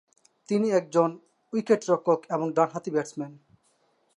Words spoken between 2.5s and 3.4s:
ডানহাতি ব্যাটসম্যান।